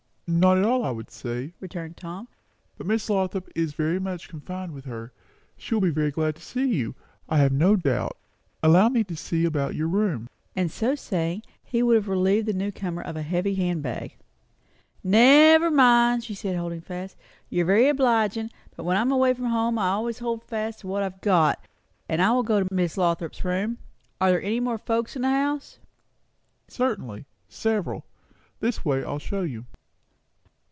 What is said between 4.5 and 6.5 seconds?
with her. She will be very glad to